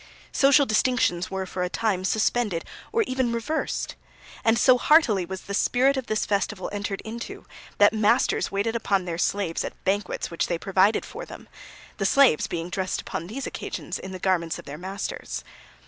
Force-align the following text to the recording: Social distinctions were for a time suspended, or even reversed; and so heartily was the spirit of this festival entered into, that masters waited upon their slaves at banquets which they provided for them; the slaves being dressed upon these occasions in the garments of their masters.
Social 0.31 0.65
distinctions 0.65 1.29
were 1.29 1.45
for 1.45 1.61
a 1.61 1.69
time 1.69 2.03
suspended, 2.03 2.65
or 2.91 3.03
even 3.03 3.31
reversed; 3.31 3.93
and 4.43 4.57
so 4.57 4.79
heartily 4.79 5.25
was 5.27 5.41
the 5.41 5.53
spirit 5.53 5.95
of 5.95 6.07
this 6.07 6.25
festival 6.25 6.71
entered 6.73 7.01
into, 7.01 7.45
that 7.77 7.93
masters 7.93 8.51
waited 8.51 8.75
upon 8.75 9.05
their 9.05 9.19
slaves 9.19 9.63
at 9.63 9.83
banquets 9.83 10.31
which 10.31 10.47
they 10.47 10.57
provided 10.57 11.05
for 11.05 11.23
them; 11.23 11.47
the 11.97 12.05
slaves 12.07 12.47
being 12.47 12.71
dressed 12.71 12.99
upon 13.01 13.27
these 13.27 13.45
occasions 13.45 13.99
in 13.99 14.11
the 14.11 14.17
garments 14.17 14.57
of 14.57 14.65
their 14.65 14.75
masters. 14.79 15.43